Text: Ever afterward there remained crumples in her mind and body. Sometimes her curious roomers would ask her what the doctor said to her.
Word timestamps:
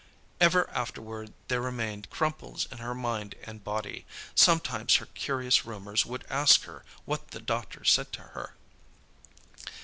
Ever 0.39 0.67
afterward 0.71 1.31
there 1.47 1.61
remained 1.61 2.09
crumples 2.09 2.65
in 2.71 2.79
her 2.79 2.95
mind 2.95 3.35
and 3.43 3.63
body. 3.63 4.07
Sometimes 4.33 4.95
her 4.95 5.05
curious 5.05 5.63
roomers 5.63 6.07
would 6.07 6.25
ask 6.27 6.63
her 6.63 6.83
what 7.05 7.27
the 7.29 7.39
doctor 7.39 7.83
said 7.85 8.11
to 8.13 8.21
her. 8.33 8.55